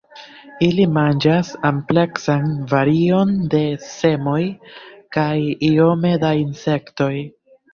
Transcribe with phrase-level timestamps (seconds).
[0.67, 4.41] Ili manĝas ampleksan varion de semoj
[5.19, 5.31] kaj
[5.71, 7.13] iome da insektoj.